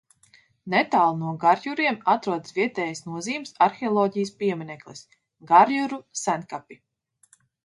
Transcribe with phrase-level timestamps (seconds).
[0.73, 5.05] Netālu no Garjuriem atrodas vietējas nozīmes arheoloģijas piemineklis
[5.53, 6.81] Garjuru senkapi.